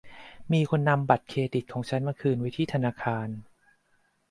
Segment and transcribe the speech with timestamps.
[0.53, 3.27] มีคนนำบัตรเครดิตของฉันมาคืนไว้ที่ธนาคาร